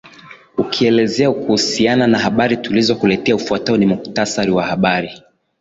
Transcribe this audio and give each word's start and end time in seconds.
ukielezea 0.57 1.31
kuhusiana 1.31 2.07
na 2.07 2.19
habari 2.19 2.57
tulizo 2.57 2.95
kuletea 2.95 3.35
ufwatao 3.35 3.77
ni 3.77 3.85
mkutasari 3.85 4.51
wa 4.51 4.65
habari 4.65 5.23